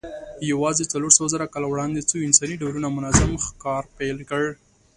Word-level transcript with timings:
یواځې 0.51 0.89
څلورسوهزره 0.91 1.45
کاله 1.53 1.67
وړاندې 1.69 2.07
څو 2.09 2.17
انساني 2.27 2.55
ډولونو 2.61 2.89
منظم 2.97 3.31
ښکار 3.45 3.83
پیل 3.97 4.17
کړ. 4.29 4.43